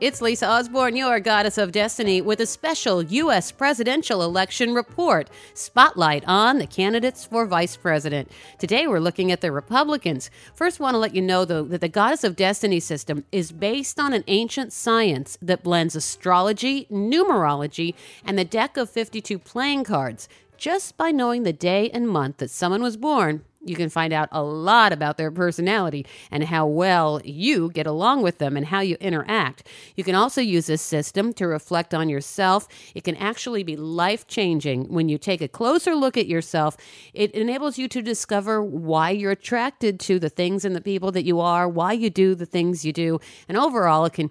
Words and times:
It's 0.00 0.22
Lisa 0.22 0.46
Osborne, 0.46 0.96
your 0.96 1.20
goddess 1.20 1.58
of 1.58 1.72
destiny, 1.72 2.22
with 2.22 2.40
a 2.40 2.46
special 2.46 3.02
U.S. 3.02 3.52
presidential 3.52 4.22
election 4.22 4.72
report 4.72 5.28
spotlight 5.52 6.24
on 6.26 6.56
the 6.56 6.66
candidates 6.66 7.26
for 7.26 7.44
vice 7.44 7.76
president. 7.76 8.32
Today, 8.58 8.86
we're 8.86 8.98
looking 8.98 9.30
at 9.30 9.42
the 9.42 9.52
Republicans. 9.52 10.30
First, 10.54 10.80
want 10.80 10.94
to 10.94 10.98
let 10.98 11.14
you 11.14 11.20
know, 11.20 11.44
though, 11.44 11.64
that 11.64 11.82
the 11.82 11.88
goddess 11.90 12.24
of 12.24 12.34
destiny 12.34 12.80
system 12.80 13.26
is 13.30 13.52
based 13.52 14.00
on 14.00 14.14
an 14.14 14.24
ancient 14.26 14.72
science 14.72 15.36
that 15.42 15.62
blends 15.62 15.94
astrology, 15.94 16.86
numerology, 16.90 17.92
and 18.24 18.38
the 18.38 18.44
deck 18.46 18.78
of 18.78 18.88
52 18.88 19.38
playing 19.38 19.84
cards. 19.84 20.30
Just 20.56 20.96
by 20.96 21.10
knowing 21.10 21.42
the 21.42 21.52
day 21.52 21.90
and 21.90 22.08
month 22.08 22.38
that 22.38 22.48
someone 22.48 22.82
was 22.82 22.96
born, 22.96 23.44
you 23.70 23.76
can 23.76 23.88
find 23.88 24.12
out 24.12 24.28
a 24.32 24.42
lot 24.42 24.92
about 24.92 25.16
their 25.16 25.30
personality 25.30 26.04
and 26.30 26.44
how 26.44 26.66
well 26.66 27.20
you 27.24 27.70
get 27.70 27.86
along 27.86 28.22
with 28.22 28.38
them 28.38 28.56
and 28.56 28.66
how 28.66 28.80
you 28.80 28.96
interact. 29.00 29.66
You 29.96 30.04
can 30.04 30.14
also 30.14 30.40
use 30.40 30.66
this 30.66 30.82
system 30.82 31.32
to 31.34 31.46
reflect 31.46 31.94
on 31.94 32.08
yourself. 32.08 32.68
It 32.94 33.04
can 33.04 33.16
actually 33.16 33.62
be 33.62 33.76
life 33.76 34.26
changing 34.26 34.92
when 34.92 35.08
you 35.08 35.16
take 35.16 35.40
a 35.40 35.48
closer 35.48 35.94
look 35.94 36.16
at 36.16 36.26
yourself. 36.26 36.76
It 37.14 37.30
enables 37.32 37.78
you 37.78 37.88
to 37.88 38.02
discover 38.02 38.62
why 38.62 39.10
you're 39.10 39.30
attracted 39.30 40.00
to 40.00 40.18
the 40.18 40.28
things 40.28 40.64
and 40.64 40.76
the 40.76 40.80
people 40.80 41.12
that 41.12 41.24
you 41.24 41.40
are, 41.40 41.68
why 41.68 41.92
you 41.92 42.10
do 42.10 42.34
the 42.34 42.46
things 42.46 42.84
you 42.84 42.92
do, 42.92 43.20
and 43.48 43.56
overall, 43.56 44.04
it 44.04 44.12
can 44.12 44.30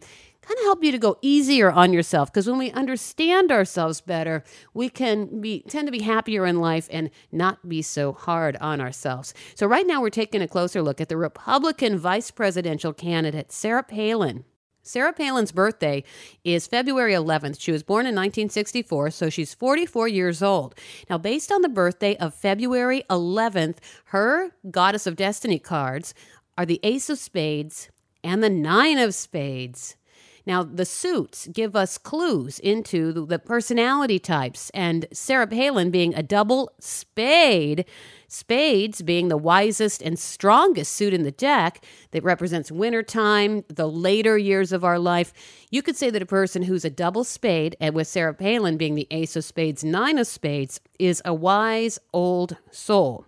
kind 0.49 0.59
of 0.59 0.65
help 0.65 0.83
you 0.83 0.91
to 0.91 0.97
go 0.97 1.15
easier 1.21 1.69
on 1.69 1.93
yourself 1.93 2.33
because 2.33 2.47
when 2.47 2.57
we 2.57 2.71
understand 2.71 3.51
ourselves 3.51 4.01
better, 4.01 4.43
we 4.73 4.89
can 4.89 5.39
be 5.39 5.61
tend 5.67 5.87
to 5.87 5.91
be 5.91 6.01
happier 6.01 6.47
in 6.47 6.59
life 6.59 6.87
and 6.89 7.11
not 7.31 7.69
be 7.69 7.83
so 7.83 8.13
hard 8.13 8.57
on 8.59 8.81
ourselves. 8.81 9.31
So 9.53 9.67
right 9.67 9.85
now 9.85 10.01
we're 10.01 10.09
taking 10.09 10.41
a 10.41 10.47
closer 10.47 10.81
look 10.81 10.99
at 10.99 11.07
the 11.07 11.17
Republican 11.17 11.99
vice 11.99 12.31
presidential 12.31 12.93
candidate 12.93 13.51
Sarah 13.51 13.83
Palin. 13.83 14.43
Sarah 14.81 15.13
Palin's 15.13 15.51
birthday 15.51 16.03
is 16.43 16.65
February 16.65 17.13
11th. 17.13 17.59
She 17.59 17.71
was 17.71 17.83
born 17.83 18.07
in 18.07 18.15
1964, 18.15 19.11
so 19.11 19.29
she's 19.29 19.53
44 19.53 20.07
years 20.07 20.41
old. 20.41 20.73
Now, 21.11 21.19
based 21.19 21.51
on 21.51 21.61
the 21.61 21.69
birthday 21.69 22.15
of 22.15 22.33
February 22.33 23.03
11th, 23.07 23.77
her 24.05 24.49
Goddess 24.71 25.05
of 25.05 25.15
Destiny 25.15 25.59
cards 25.59 26.15
are 26.57 26.65
the 26.65 26.79
Ace 26.81 27.07
of 27.11 27.19
Spades 27.19 27.89
and 28.23 28.41
the 28.41 28.49
Nine 28.49 28.97
of 28.97 29.13
Spades. 29.13 29.95
Now, 30.49 30.63
the 30.63 30.83
suits 30.83 31.47
give 31.53 31.75
us 31.75 31.99
clues 31.99 32.57
into 32.57 33.13
the 33.13 33.37
personality 33.37 34.17
types, 34.17 34.71
and 34.71 35.05
Sarah 35.13 35.45
Palin 35.45 35.91
being 35.91 36.15
a 36.15 36.23
double 36.23 36.71
spade, 36.79 37.85
spades 38.27 39.03
being 39.03 39.27
the 39.27 39.37
wisest 39.37 40.01
and 40.01 40.17
strongest 40.17 40.95
suit 40.95 41.13
in 41.13 41.21
the 41.21 41.29
deck 41.29 41.85
that 42.09 42.23
represents 42.23 42.71
wintertime, 42.71 43.63
the 43.67 43.87
later 43.87 44.39
years 44.39 44.71
of 44.71 44.83
our 44.83 44.97
life. 44.97 45.33
You 45.69 45.83
could 45.83 45.95
say 45.95 46.09
that 46.09 46.23
a 46.23 46.25
person 46.25 46.63
who's 46.63 46.83
a 46.83 46.89
double 46.89 47.23
spade, 47.23 47.77
and 47.79 47.93
with 47.93 48.07
Sarah 48.07 48.33
Palin 48.33 48.75
being 48.75 48.95
the 48.95 49.07
ace 49.11 49.35
of 49.35 49.43
spades, 49.43 49.83
nine 49.83 50.17
of 50.17 50.25
spades, 50.25 50.81
is 50.97 51.21
a 51.25 51.33
wise 51.33 51.99
old 52.11 52.57
soul. 52.71 53.27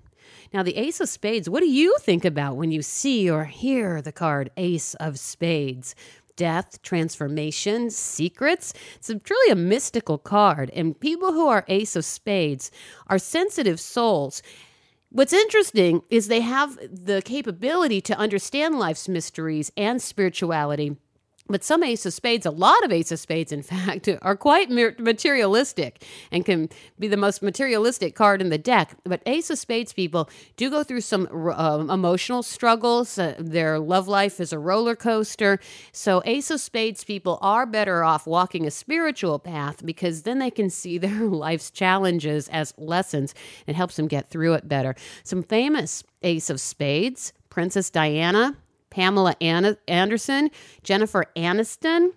Now, 0.53 0.64
the 0.64 0.75
Ace 0.75 0.99
of 0.99 1.08
Spades, 1.08 1.49
what 1.49 1.61
do 1.61 1.69
you 1.69 1.95
think 2.02 2.25
about 2.25 2.58
when 2.58 2.72
you 2.72 2.81
see 2.81 3.30
or 3.30 3.45
hear 3.45 4.02
the 4.02 4.11
card 4.11 4.52
Ace 4.58 4.95
of 4.95 5.17
Spades? 5.17 5.95
Death, 6.35 6.81
transformation, 6.81 7.89
secrets. 7.89 8.73
It's 8.95 9.09
a, 9.09 9.19
truly 9.19 9.51
a 9.51 9.55
mystical 9.55 10.17
card. 10.17 10.69
And 10.73 10.99
people 10.99 11.33
who 11.33 11.47
are 11.47 11.65
Ace 11.67 11.95
of 11.95 12.05
Spades 12.05 12.71
are 13.07 13.19
sensitive 13.19 13.79
souls. 13.79 14.41
What's 15.09 15.33
interesting 15.33 16.03
is 16.09 16.27
they 16.27 16.41
have 16.41 16.77
the 16.89 17.21
capability 17.21 17.99
to 18.02 18.17
understand 18.17 18.79
life's 18.79 19.09
mysteries 19.09 19.71
and 19.75 20.02
spirituality 20.02 20.95
but 21.52 21.63
some 21.63 21.83
ace 21.83 22.05
of 22.05 22.13
spades, 22.13 22.45
a 22.45 22.52
lot 22.52 22.83
of 22.83 22.91
ace 22.91 23.11
of 23.11 23.19
spades, 23.19 23.52
in 23.52 23.61
fact, 23.71 24.09
are 24.21 24.36
quite 24.36 24.70
materialistic 24.70 26.05
and 26.31 26.45
can 26.45 26.70
be 26.99 27.08
the 27.08 27.17
most 27.17 27.42
materialistic 27.42 28.15
card 28.15 28.42
in 28.42 28.49
the 28.49 28.58
deck. 28.58 28.95
But 29.03 29.21
ace 29.26 29.49
of 29.49 29.59
spades 29.59 29.93
people 29.93 30.30
do 30.55 30.70
go 30.70 30.83
through 30.83 31.02
some 31.02 31.27
uh, 31.31 31.86
emotional 31.89 32.43
struggles. 32.43 33.17
Uh, 33.17 33.36
their 33.37 33.80
love 33.80 34.08
life 34.08 34.39
is 34.39 34.53
a 34.53 34.59
roller 34.59 34.95
coaster. 34.95 35.59
So, 35.92 36.21
ace 36.26 36.49
of 36.52 36.61
spades 36.61 37.03
people 37.03 37.37
are 37.42 37.65
better 37.65 38.03
off 38.03 38.26
walking 38.26 38.65
a 38.65 38.71
spiritual 38.71 39.39
path 39.39 39.86
because 39.86 40.23
then 40.23 40.39
they 40.39 40.52
can 40.52 40.70
see 40.70 40.97
their 41.02 41.21
life's 41.21 41.70
challenges 41.71 42.47
as 42.49 42.73
lessons. 42.77 43.36
It 43.67 43.76
helps 43.76 43.95
them 43.95 44.08
get 44.08 44.30
through 44.30 44.53
it 44.53 44.67
better. 44.67 44.95
Some 45.23 45.43
famous 45.43 46.03
ace 46.23 46.49
of 46.49 46.61
spades 46.61 47.33
Princess 47.52 47.89
Diana, 47.89 48.55
Pamela 48.91 49.35
Anderson, 49.41 50.52
Jennifer 50.83 51.25
Aniston. 51.35 52.11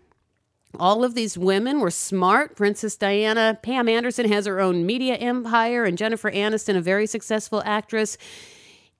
All 0.78 1.04
of 1.04 1.14
these 1.14 1.38
women 1.38 1.80
were 1.80 1.90
smart. 1.90 2.56
Princess 2.56 2.96
Diana, 2.96 3.58
Pam 3.62 3.88
Anderson 3.88 4.28
has 4.30 4.44
her 4.44 4.60
own 4.60 4.84
media 4.84 5.14
empire, 5.14 5.84
and 5.84 5.96
Jennifer 5.96 6.30
Aniston, 6.30 6.76
a 6.76 6.80
very 6.80 7.06
successful 7.06 7.62
actress. 7.64 8.18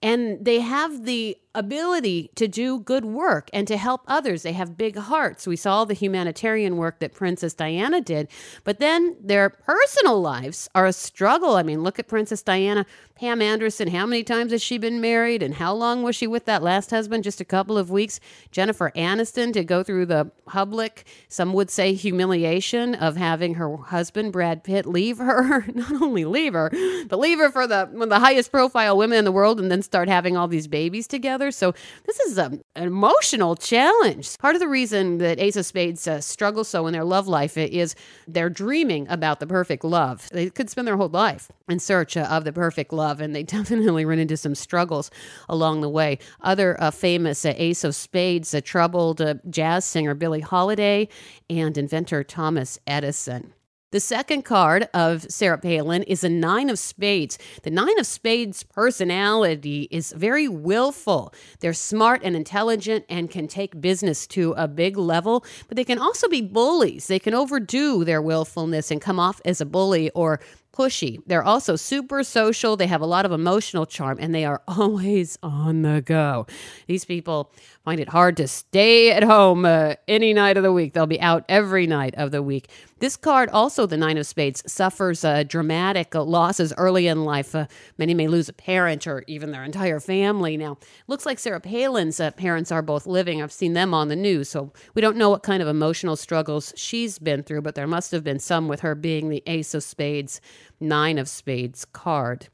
And 0.01 0.43
they 0.45 0.61
have 0.61 1.05
the 1.05 1.37
ability 1.55 2.31
to 2.35 2.49
do 2.49 2.81
good 2.81 3.05
work 3.05 3.49
and 3.53 3.67
to 3.69 3.77
help 3.77 4.03
others. 4.07 4.43
They 4.43 4.53
have 4.53 4.77
big 4.77 4.97
hearts. 4.97 5.47
We 5.47 5.57
saw 5.57 5.85
the 5.85 5.95
humanitarian 5.95 6.77
work 6.77 6.99
that 6.99 7.15
Princess 7.15 7.55
Diana 7.55 8.01
did, 8.01 8.29
but 8.65 8.79
then 8.79 9.17
their 9.21 9.51
personal 9.51 10.21
lives 10.21 10.69
are 10.75 10.87
a 10.87 10.93
struggle. 10.93 11.57
I 11.57 11.63
mean, 11.63 11.83
look 11.83 11.99
at 11.99 12.09
Princess 12.09 12.43
Diana, 12.43 12.87
Pam 13.15 13.41
Anderson. 13.41 13.89
How 13.89 14.07
many 14.07 14.25
times 14.25 14.51
has 14.53 14.63
she 14.63 14.77
been 14.77 15.01
married 15.01 15.43
and 15.43 15.55
how 15.55 15.73
long 15.73 16.03
was 16.03 16.17
she 16.17 16.27
with 16.27 16.47
that 16.47 16.63
last 16.63 16.91
husband? 16.91 17.23
Just 17.23 17.41
a 17.41 17.45
couple 17.45 17.79
of 17.79 17.91
weeks. 17.91 18.19
Jennifer 18.51 18.91
Aniston 18.97 19.53
to 19.53 19.63
go 19.63 19.83
through 19.83 20.07
the 20.07 20.31
public, 20.47 21.05
some 21.29 21.53
would 21.53 21.71
say 21.71 21.95
humiliation 21.95 22.95
of 22.95 23.17
having 23.17 23.55
her 23.55 23.77
husband, 23.77 24.33
Brad 24.33 24.65
Pitt, 24.65 24.87
leave 24.87 25.19
her. 25.19 25.65
Not 25.75 26.03
only 26.03 26.25
leave 26.25 26.55
her, 26.55 26.71
but 27.09 27.19
leave 27.19 27.39
her 27.39 27.51
for 27.51 27.67
the, 27.67 27.87
one 27.93 28.03
of 28.03 28.09
the 28.09 28.19
highest 28.19 28.51
profile 28.51 28.97
women 28.97 29.19
in 29.19 29.25
the 29.25 29.33
world 29.33 29.61
and 29.61 29.71
then 29.71 29.83
start 29.83 30.09
having 30.09 30.37
all 30.37 30.49
these 30.49 30.67
babies 30.67 31.07
together. 31.07 31.44
So 31.51 31.75
this 32.07 32.21
is 32.21 32.39
a, 32.39 32.59
an 32.75 32.87
emotional 32.87 33.57
challenge. 33.57 34.37
Part 34.39 34.55
of 34.55 34.61
the 34.61 34.69
reason 34.69 35.19
that 35.19 35.39
Ace 35.39 35.57
of 35.57 35.67
Spades 35.67 36.07
uh, 36.07 36.21
struggles 36.21 36.69
so 36.69 36.87
in 36.87 36.93
their 36.93 37.05
love 37.05 37.29
life 37.29 37.57
is 37.57 37.95
they're 38.27 38.51
dreaming 38.51 39.07
about 39.09 39.41
the 39.41 39.47
perfect 39.47 39.85
love. 39.85 40.29
They 40.31 40.51
could 40.51 40.71
spend 40.71 40.87
their 40.87 40.97
whole 40.97 41.09
life 41.09 41.51
in 41.69 41.79
search 41.79 42.17
uh, 42.17 42.23
of 42.31 42.45
the 42.45 42.53
perfect 42.53 42.93
love, 42.93 43.21
and 43.21 43.35
they 43.35 43.43
definitely 43.57 44.05
run 44.05 44.19
into 44.19 44.37
some 44.37 44.55
struggles 44.55 45.11
along 45.49 45.81
the 45.81 45.89
way. 45.89 46.19
Other 46.41 46.81
uh, 46.81 46.91
famous 46.91 47.45
uh, 47.45 47.55
Ace 47.57 47.85
of 47.85 47.95
Spades, 47.95 48.55
troubled 48.65 49.21
uh, 49.21 49.35
jazz 49.51 49.85
singer 49.85 50.15
Billie 50.15 50.41
Holiday, 50.41 51.09
and 51.51 51.77
inventor 51.77 52.25
Thomas 52.25 52.79
Edison. 52.87 53.53
The 53.95 54.01
second 54.01 54.43
card 54.43 54.89
of 54.93 55.23
Sarah 55.31 55.57
Palin 55.57 56.03
is 56.03 56.25
a 56.25 56.29
Nine 56.29 56.69
of 56.69 56.81
Spades. 56.81 57.39
The 57.63 57.71
Nine 57.71 57.97
of 58.01 58.09
Spades 58.09 58.65
personality 58.65 59.87
is 59.89 60.11
very 60.11 60.49
willful. 60.49 61.33
They're 61.61 61.73
smart 61.73 62.21
and 62.25 62.35
intelligent 62.35 63.05
and 63.09 63.31
can 63.31 63.47
take 63.47 63.81
business 63.81 64.27
to 64.27 64.53
a 64.57 64.67
big 64.67 64.97
level, 64.97 65.45
but 65.69 65.77
they 65.77 65.85
can 65.85 66.01
also 66.01 66.29
be 66.29 66.41
bullies. 66.41 67.07
They 67.07 67.21
can 67.21 67.35
overdo 67.35 68.03
their 68.03 68.21
willfulness 68.21 68.91
and 68.91 69.01
come 69.01 69.21
off 69.21 69.41
as 69.45 69.61
a 69.61 69.65
bully 69.65 70.11
or 70.11 70.41
pushy. 70.75 71.21
They're 71.27 71.45
also 71.45 71.77
super 71.77 72.25
social. 72.25 72.77
They 72.77 72.89
have 72.89 73.01
a 73.01 73.07
lot 73.07 73.25
of 73.25 73.33
emotional 73.33 73.87
charm 73.87 74.19
and 74.21 74.35
they 74.35 74.45
are 74.45 74.61
always 74.69 75.39
on 75.43 75.83
the 75.83 76.03
go. 76.05 76.47
These 76.87 77.05
people 77.05 77.53
find 77.85 78.01
it 78.01 78.09
hard 78.09 78.37
to 78.39 78.49
stay 78.49 79.13
at 79.13 79.23
home 79.23 79.65
uh, 79.65 79.95
any 80.09 80.33
night 80.35 80.57
of 80.57 80.63
the 80.63 80.73
week. 80.73 80.93
They'll 80.93 81.07
be 81.07 81.21
out 81.21 81.45
every 81.49 81.87
night 81.87 82.15
of 82.17 82.33
the 82.33 82.43
week. 82.43 82.69
This 83.05 83.19
card, 83.19 83.51
also 83.51 83.85
the 83.85 83.99
Nine 83.99 84.17
of 84.17 84.27
Spades, 84.27 84.63
suffers 84.67 85.27
uh, 85.27 85.43
dramatic 85.43 86.15
uh, 86.15 86.23
losses 86.23 86.73
early 86.79 87.07
in 87.07 87.27
life. 87.27 87.55
Uh, 87.55 87.67
many 87.99 88.15
may 88.15 88.29
lose 88.29 88.49
a 88.49 88.55
parent 88.55 89.07
or 89.07 89.23
even 89.27 89.51
their 89.51 89.63
entire 89.63 90.01
family. 90.01 90.57
Now, 90.57 90.79
looks 91.07 91.27
like 91.27 91.39
Sarah 91.39 91.61
Palin's 91.61 92.19
uh, 92.19 92.31
parents 92.31 92.73
are 92.73 92.81
both 92.81 93.07
living. 93.07 93.43
I've 93.43 93.53
seen 93.53 93.75
them 93.75 93.93
on 93.93 94.09
the 94.09 94.17
news, 94.17 94.49
so 94.49 94.73
we 94.95 95.03
don't 95.03 95.19
know 95.19 95.29
what 95.29 95.43
kind 95.43 95.61
of 95.61 95.69
emotional 95.69 96.17
struggles 96.17 96.73
she's 96.77 97.19
been 97.19 97.43
through, 97.43 97.61
but 97.61 97.75
there 97.75 97.87
must 97.87 98.11
have 98.11 98.25
been 98.25 98.39
some 98.39 98.69
with 98.69 98.81
her 98.81 98.95
being 98.95 99.29
the 99.29 99.43
Ace 99.47 99.75
of 99.75 99.83
Spades, 99.83 100.41
Nine 100.81 101.19
of 101.19 101.29
Spades 101.29 101.85
card. 101.85 102.49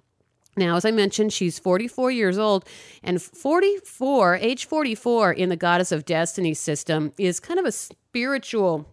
Now, 0.57 0.75
as 0.75 0.85
I 0.85 0.91
mentioned, 0.91 1.33
she's 1.33 1.61
44 1.61 2.11
years 2.11 2.39
old, 2.39 2.65
and 3.05 3.23
44, 3.23 4.35
age 4.35 4.65
44 4.65 5.33
in 5.33 5.49
the 5.49 5.55
Goddess 5.55 5.93
of 5.93 6.05
Destiny 6.05 6.55
system 6.55 7.13
is 7.19 7.39
kind 7.39 7.61
of 7.61 7.67
a 7.67 7.71
spiritual 7.71 8.89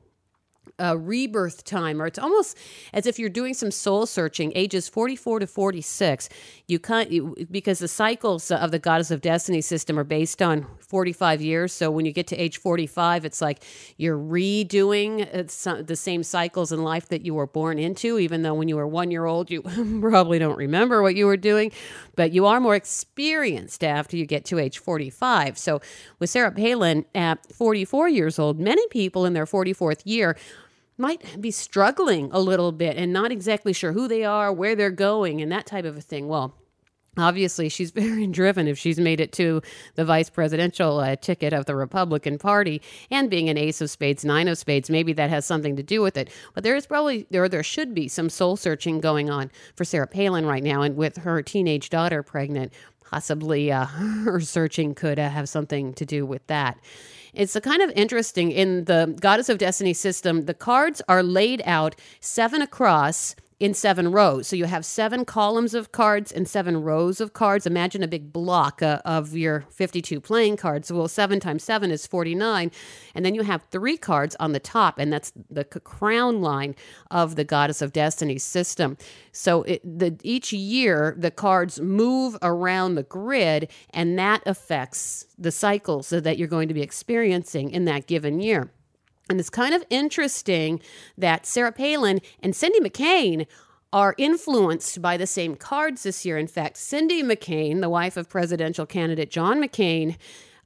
uh, 0.80 0.98
rebirth 0.98 1.64
time, 1.64 2.02
or 2.02 2.08
it's 2.08 2.20
almost 2.20 2.58
as 2.94 3.06
if 3.06 3.18
you're 3.18 3.30
doing 3.30 3.54
some 3.54 3.72
soul 3.72 4.06
searching, 4.06 4.52
ages 4.56 4.88
44 4.88 5.40
to 5.40 5.48
46. 5.48 6.30
You 6.68 6.80
can't, 6.80 7.52
because 7.52 7.80
the 7.80 7.88
cycles 7.88 8.52
of 8.52 8.72
the 8.72 8.80
Goddess 8.80 9.12
of 9.12 9.22
Destiny 9.22 9.62
system 9.62 9.98
are 9.98 10.04
based 10.04 10.42
on 10.42 10.68
45 10.80 11.42
years. 11.42 11.74
So 11.74 11.90
when 11.90 12.06
you 12.06 12.12
get 12.12 12.28
to 12.28 12.36
age 12.36 12.58
45, 12.58 13.26
it's 13.26 13.42
like 13.42 13.64
you're 13.98 14.18
redoing 14.18 15.28
uh, 15.34 15.82
the 15.82 15.96
same 15.96 16.24
cycles 16.24 16.72
in 16.72 16.84
life 16.84 17.10
that 17.10 17.26
you 17.26 17.34
were 17.34 17.48
born 17.48 17.80
into, 17.80 18.20
even 18.20 18.44
though 18.44 18.54
when 18.54 18.68
you 18.68 18.76
were 18.76 18.88
one 18.88 19.12
year 19.12 19.26
old, 19.26 19.50
you 19.50 19.62
probably 20.02 20.40
don't 20.40 20.58
remember 20.58 21.02
what 21.02 21.16
you 21.16 21.26
were 21.26 21.38
doing, 21.38 21.72
but 22.16 22.32
you 22.32 22.46
are 22.46 22.60
more 22.60 22.76
experienced 22.76 23.84
after 23.84 24.16
you 24.16 24.26
get 24.26 24.46
to 24.46 24.60
age 24.60 24.78
45. 24.78 25.58
So 25.58 25.82
with 26.20 26.30
Sarah 26.30 26.52
Palin 26.52 27.06
at 27.16 27.52
44 27.52 28.10
years 28.10 28.40
old, 28.40 28.60
many 28.60 28.86
people 28.90 29.26
in 29.26 29.34
their 29.34 29.46
44th 29.46 30.02
year 30.06 30.38
might 30.98 31.42
be 31.42 31.52
struggling 31.52 32.30
a 32.32 32.40
little 32.40 32.72
bit 32.72 32.98
and 32.98 33.14
not 33.14 33.32
exactly 33.32 33.74
sure 33.74 33.94
who 33.94 34.08
they 34.08 34.24
are, 34.24 34.52
where 34.52 34.76
they're 34.76 34.90
going, 34.90 35.42
and 35.42 35.52
that 35.52 35.66
type 35.66 35.86
of 35.86 35.98
a 35.98 36.02
thing. 36.02 36.28
Well, 36.28 36.56
Obviously, 37.18 37.70
she's 37.70 37.92
very 37.96 38.28
driven 38.28 38.68
if 38.68 38.78
she's 38.78 39.00
made 39.00 39.20
it 39.20 39.32
to 39.34 39.62
the 39.96 40.06
vice 40.06 40.30
presidential 40.30 41.00
uh, 41.00 41.16
ticket 41.16 41.54
of 41.54 41.66
the 41.66 41.76
Republican 41.76 42.38
Party, 42.38 42.82
and 43.10 43.30
being 43.30 43.50
an 43.50 43.58
ace 43.58 43.82
of 43.82 43.90
spades, 43.90 44.24
nine 44.24 44.48
of 44.48 44.58
spades, 44.58 44.90
maybe 44.90 45.14
that 45.14 45.30
has 45.30 45.46
something 45.46 45.76
to 45.76 45.84
do 45.84 46.02
with 46.02 46.18
it. 46.18 46.30
But 46.54 46.64
there 46.64 46.76
is 46.76 46.86
probably 46.86 47.26
there 47.30 47.50
there 47.50 47.64
should 47.64 47.94
be 47.94 48.08
some 48.08 48.30
soul 48.30 48.56
searching 48.56 49.00
going 49.00 49.30
on 49.30 49.52
for 49.76 49.84
Sarah 49.84 50.08
Palin 50.08 50.46
right 50.46 50.64
now, 50.64 50.82
and 50.82 50.96
with 50.96 51.18
her 51.18 51.42
teenage 51.42 51.90
daughter 51.90 52.24
pregnant, 52.24 52.72
possibly 53.02 53.72
uh, 53.72 53.86
her 54.26 54.40
searching 54.40 54.94
could 54.94 55.20
uh, 55.20 55.30
have 55.30 55.50
something 55.50 55.94
to 55.94 56.06
do 56.06 56.26
with 56.26 56.46
that. 56.48 56.78
It's 57.38 57.56
a 57.56 57.62
kind 57.62 57.84
of 57.84 57.92
interesting 57.92 58.52
in 58.52 58.86
the 58.86 59.16
Goddess 59.22 59.48
of 59.48 59.60
Destiny 59.60 59.94
system. 59.94 60.46
The 60.46 60.56
cards 60.56 61.04
are 61.08 61.22
laid 61.22 61.62
out 61.66 61.94
seven 62.20 62.64
across 62.64 63.36
in 63.60 63.74
seven 63.74 64.12
rows. 64.12 64.48
So 64.48 64.56
you 64.56 64.66
have 64.66 64.86
seven 64.86 65.26
columns 65.26 65.74
of 65.74 65.92
cards 65.92 66.32
and 66.32 66.48
seven 66.48 66.84
rows 66.84 67.20
of 67.20 67.34
cards. 67.34 67.66
Imagine 67.66 68.04
a 68.04 68.08
big 68.08 68.32
block 68.32 68.84
uh, 68.84 69.02
of 69.04 69.36
your 69.36 69.62
52 69.72 70.22
playing 70.22 70.58
cards. 70.58 70.92
Well, 70.92 71.08
seven 71.08 71.40
times 71.40 71.64
seven 71.64 71.90
is 71.90 72.06
49. 72.06 72.72
And 73.16 73.26
then 73.26 73.34
you 73.34 73.42
have 73.42 73.64
three 73.72 73.98
cards 73.98 74.36
on 74.40 74.52
the 74.52 74.60
top, 74.60 75.00
and 75.00 75.12
that's 75.12 75.34
the 75.50 75.64
crown 75.64 76.42
line 76.42 76.76
of 77.10 77.36
the 77.36 77.44
Goddess 77.44 77.82
of 77.82 77.94
Destiny 77.94 78.38
system. 78.38 78.96
So 79.32 79.64
it, 79.64 79.82
the, 79.84 80.18
each 80.22 80.54
year, 80.54 81.16
the 81.18 81.32
cards 81.32 81.82
move 81.82 82.38
around 82.44 82.94
the 82.94 83.04
grid, 83.04 83.72
and 83.90 84.20
that 84.20 84.44
affects 84.46 85.26
the 85.38 85.52
cycles 85.52 86.10
that 86.10 86.38
you're 86.38 86.48
going 86.48 86.68
to 86.68 86.74
be 86.76 86.84
experiencing 86.84 87.72
in 87.72 87.86
that 87.86 88.06
given 88.06 88.40
year. 88.40 88.72
And 89.30 89.40
it's 89.40 89.50
kind 89.50 89.74
of 89.74 89.84
interesting 89.90 90.80
that 91.18 91.46
Sarah 91.46 91.72
Palin 91.72 92.22
and 92.42 92.56
Cindy 92.56 92.80
McCain 92.80 93.46
are 93.94 94.16
influenced 94.18 95.02
by 95.02 95.18
the 95.18 95.28
same 95.28 95.56
cards 95.56 96.04
this 96.04 96.26
year. 96.26 96.38
In 96.38 96.48
fact, 96.48 96.78
Cindy 96.78 97.24
McCain, 97.24 97.82
the 97.82 97.90
wife 97.90 98.18
of 98.18 98.30
presidential 98.30 98.86
candidate 98.86 99.32
John 99.32 99.62
McCain, 99.62 100.18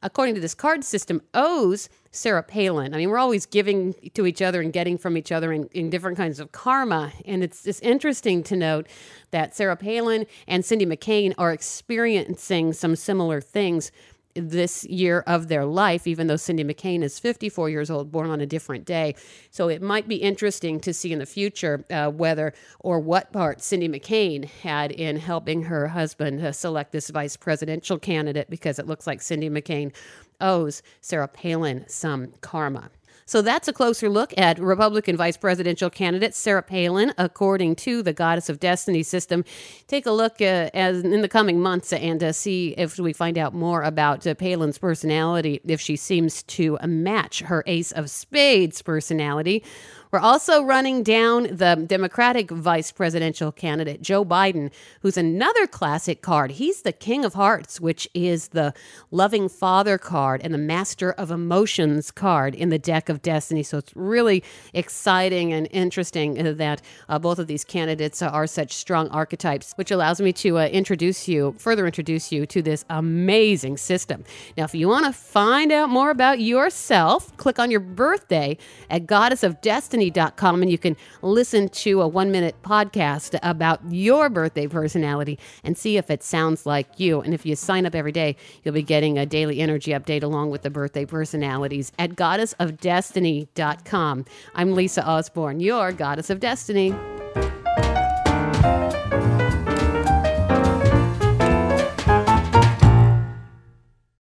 according 0.02 0.36
to 0.36 0.42
this 0.42 0.56
card 0.56 0.84
system, 0.84 1.22
owes 1.34 1.88
Sarah 2.12 2.44
Palin. 2.44 2.94
I 2.94 2.98
mean, 2.98 3.10
we're 3.10 3.20
always 3.20 3.46
giving 3.46 3.94
to 4.16 4.26
each 4.26 4.42
other 4.42 4.60
and 4.60 4.74
getting 4.74 4.98
from 4.98 5.16
each 5.16 5.32
other 5.32 5.54
in, 5.54 5.70
in 5.72 5.90
different 5.90 6.18
kinds 6.18 6.40
of 6.40 6.52
karma. 6.52 7.14
And 7.26 7.44
it's 7.44 7.64
just 7.64 7.82
interesting 7.84 8.44
to 8.44 8.56
note 8.56 8.88
that 9.30 9.56
Sarah 9.56 9.78
Palin 9.78 10.26
and 10.48 10.66
Cindy 10.66 10.86
McCain 10.86 11.34
are 11.38 11.54
experiencing 11.54 12.74
some 12.74 12.96
similar 12.96 13.40
things 13.40 13.92
this 14.36 14.84
year 14.86 15.24
of 15.28 15.48
their 15.48 15.66
life, 15.66 16.08
even 16.08 16.28
though 16.28 16.36
Cindy 16.36 16.64
McCain 16.64 17.04
is 17.04 17.20
54 17.20 17.70
years 17.70 17.90
old, 17.90 18.12
born 18.12 18.30
on 18.30 18.42
a 18.42 18.46
different 18.46 18.86
day. 18.86 19.16
So 19.50 19.68
it 19.68 19.82
might 19.82 20.08
be 20.08 20.18
interesting 20.18 20.80
to 20.82 20.94
see 20.94 21.12
in 21.12 21.20
the 21.20 21.26
future 21.26 21.86
uh, 21.90 22.10
whether 22.10 22.54
or 22.80 23.00
what 23.00 23.32
part 23.32 23.62
Cindy 23.62 23.90
McCain 23.90 24.46
had 24.46 24.92
in 24.92 25.18
helping 25.18 25.64
her 25.64 25.88
husband 25.88 26.42
uh, 26.42 26.52
select 26.52 26.92
this 26.92 27.10
vice 27.10 27.36
presidential 27.36 27.98
candidate, 27.98 28.50
because 28.50 28.80
it 28.80 28.88
looks 28.88 29.08
like 29.08 29.22
Cindy 29.22 29.50
McCain 29.50 29.92
owes 30.40 30.82
Sarah 31.02 31.28
Palin 31.28 31.86
some 31.88 32.34
karma. 32.42 32.90
So 33.32 33.42
that's 33.42 33.70
a 33.70 33.72
closer 33.72 34.10
look 34.10 34.34
at 34.38 34.60
Republican 34.60 35.16
vice 35.16 35.38
presidential 35.38 35.90
candidate 35.90 36.36
Sarah 36.36 36.62
Palin, 36.62 37.14
according 37.18 37.78
to 37.78 38.04
the 38.04 38.12
Goddess 38.12 38.50
of 38.50 38.60
Destiny 38.60 39.04
system. 39.04 39.46
Take 39.88 40.06
a 40.06 40.12
look 40.12 40.42
uh, 40.42 40.70
as 40.74 41.06
in 41.06 41.22
the 41.22 41.30
coming 41.30 41.58
months 41.58 41.94
and 41.94 42.22
uh, 42.22 42.34
see 42.34 42.76
if 42.78 43.00
we 43.00 43.14
find 43.14 43.38
out 43.38 43.54
more 43.54 43.84
about 43.84 44.28
uh, 44.28 44.36
Palin's 44.36 44.78
personality, 44.78 45.62
if 45.64 45.80
she 45.80 45.96
seems 45.96 46.44
to 46.44 46.78
match 46.86 47.40
her 47.40 47.64
Ace 47.68 47.94
of 47.94 48.10
Spades 48.10 48.82
personality 48.82 49.64
we're 50.12 50.20
also 50.20 50.62
running 50.62 51.04
down 51.04 51.44
the 51.44 51.86
Democratic 51.88 52.52
vice 52.52 52.92
presidential 52.92 53.50
candidate, 53.50 54.02
Joe 54.02 54.26
Biden, 54.26 54.70
who's 55.02 55.16
another 55.16 55.66
classic 55.68 56.22
card. 56.22 56.52
He's 56.52 56.82
the 56.82 56.92
King 56.92 57.24
of 57.24 57.34
Hearts, 57.34 57.80
which 57.80 58.10
is 58.14 58.50
the 58.50 58.74
loving 59.10 59.48
father 59.48 59.98
card 59.98 60.42
and 60.44 60.54
the 60.54 60.58
Master 60.58 61.14
of 61.14 61.32
Emotions 61.32 62.12
card 62.12 62.54
in 62.56 62.70
the 62.70 62.78
deck 62.78 63.08
of 63.08 63.22
destiny. 63.22 63.64
So 63.64 63.78
it's 63.78 63.96
really 63.96 64.44
exciting 64.74 65.54
and 65.54 65.70
interesting 65.72 66.34
that 66.58 66.82
uh, 67.08 67.18
both 67.18 67.40
of 67.40 67.48
these 67.48 67.64
candidates 67.64 68.22
are 68.22 68.48
such 68.48 68.74
strong 68.74 69.08
archetypes, 69.10 69.72
which 69.76 69.92
allows 69.92 70.20
me 70.20 70.34
to 70.34 70.58
uh, 70.58 70.66
introduce 70.66 71.30
you, 71.30 71.56
further 71.58 71.86
introduce 71.86 72.34
you 72.34 72.46
to 72.48 72.62
this 72.62 72.84
amazing 72.90 73.78
system. 73.78 74.26
Now, 74.58 74.66
if 74.66 74.76
you 74.76 74.90
want 74.90 75.06
to 75.06 75.14
find 75.14 75.72
out 75.72 75.90
more 75.90 76.10
about 76.10 76.42
yourself, 76.42 77.36
click 77.38 77.60
on 77.60 77.72
your 77.72 77.80
birthday 77.80 78.58
at 78.90 79.06
Goddess 79.06 79.44
of 79.44 79.62
Destiny 79.62 80.01
destiny.com 80.10 80.62
and 80.62 80.72
you 80.72 80.78
can 80.78 80.96
listen 81.22 81.68
to 81.70 82.02
a 82.02 82.08
one 82.08 82.32
minute 82.32 82.56
podcast 82.64 83.38
about 83.44 83.82
your 83.90 84.30
birthday 84.30 84.68
personality 84.68 85.38
and 85.64 85.78
see 85.78 85.98
if 85.98 86.10
it 86.10 86.24
sounds 86.24 86.66
like 86.66 87.00
you. 87.00 87.22
And 87.22 87.34
if 87.34 87.46
you 87.46 87.56
sign 87.56 87.86
up 87.86 87.96
every 87.96 88.12
day, 88.12 88.36
you'll 88.64 88.74
be 88.74 88.84
getting 88.84 89.18
a 89.18 89.26
daily 89.26 89.60
energy 89.60 89.92
update 89.92 90.24
along 90.24 90.50
with 90.50 90.64
the 90.64 90.70
birthday 90.70 91.06
personalities 91.06 91.92
at 92.00 92.12
goddessofdestiny.com. 92.12 94.26
I'm 94.56 94.74
Lisa 94.74 95.06
Osborne, 95.06 95.60
your 95.60 95.92
goddess 95.92 96.30
of 96.30 96.40
destiny. 96.40 96.96